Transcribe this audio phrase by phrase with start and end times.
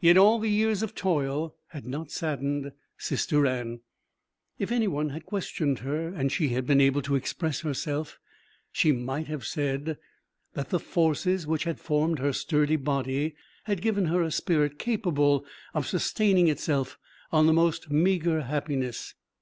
[0.00, 3.80] Yet all the years of toil had not saddened Sister Anne.
[4.58, 8.18] If any one had questioned her and she had been able to express herself,
[8.70, 9.96] she might have said
[10.52, 13.34] that the forces which had formed her sturdy body
[13.64, 16.98] had given her also a spirit capable of sustaining itself
[17.32, 19.14] on the most meagre happiness.